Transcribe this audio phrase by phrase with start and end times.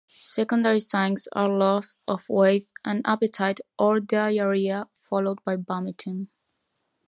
[0.19, 6.29] Secondary signs are loss of weight and appetite or diarrhea followed by vomiting.